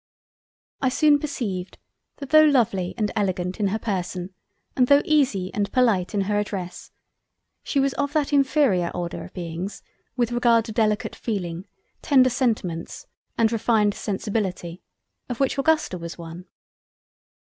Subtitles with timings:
[0.81, 1.77] I soon perceived
[2.17, 4.33] that tho' Lovely and Elegant in her Person
[4.75, 6.89] and tho' Easy and Polite in her Address,
[7.61, 9.83] she was of that inferior order of Beings
[10.17, 11.67] with regard to Delicate Feeling,
[12.01, 13.05] tender Sentiments,
[13.37, 14.81] and refined Sensibility,
[15.29, 16.47] of which Augusta was one.